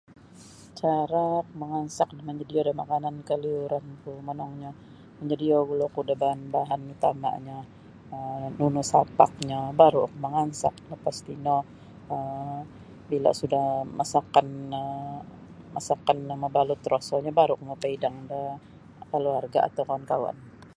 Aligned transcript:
Cara 0.79 1.25
mangansak 1.59 2.09
monyodio 2.27 2.61
da 2.63 2.73
makanan 2.81 3.15
kaliuranku 3.29 4.11
monongnyo 4.27 4.71
monyodio 5.17 5.57
gulu 5.67 5.83
oku 5.89 6.01
da 6.07 6.13
bahan-bahan 6.21 6.81
utamanyo 6.93 7.59
um 8.15 8.43
nunu 8.57 8.81
sapaknyo 8.91 9.59
baru 9.79 9.97
oku 10.05 10.17
mangansak 10.25 10.75
lapas 10.89 11.17
tino 11.25 11.57
um 12.13 12.57
bila 13.09 13.29
sudah 13.39 13.65
masakkan 13.99 14.47
no 14.73 14.83
masakkan 15.75 16.17
no 16.27 16.33
mabalut 16.43 16.81
rasanyo 16.93 17.31
baru 17.39 17.51
oku 17.55 17.63
mapaidang 17.71 18.15
da 18.29 18.39
keluarga 19.11 19.59
atau 19.67 19.83
kawan-kawan. 19.87 20.37